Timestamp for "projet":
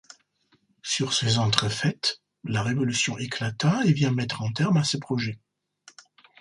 4.97-5.37